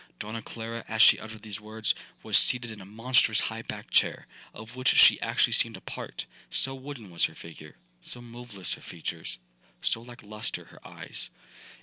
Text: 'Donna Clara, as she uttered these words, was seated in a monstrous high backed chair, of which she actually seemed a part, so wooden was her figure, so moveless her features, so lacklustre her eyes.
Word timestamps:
'Donna 0.17 0.41
Clara, 0.41 0.83
as 0.87 0.99
she 0.99 1.19
uttered 1.19 1.43
these 1.43 1.61
words, 1.61 1.93
was 2.23 2.35
seated 2.35 2.71
in 2.71 2.81
a 2.81 2.85
monstrous 2.85 3.39
high 3.39 3.61
backed 3.61 3.91
chair, 3.91 4.25
of 4.51 4.75
which 4.75 4.95
she 4.95 5.21
actually 5.21 5.53
seemed 5.53 5.77
a 5.77 5.81
part, 5.81 6.25
so 6.49 6.73
wooden 6.73 7.11
was 7.11 7.25
her 7.25 7.35
figure, 7.35 7.77
so 8.01 8.19
moveless 8.19 8.73
her 8.73 8.81
features, 8.81 9.37
so 9.83 10.01
lacklustre 10.01 10.65
her 10.65 10.87
eyes. 10.87 11.29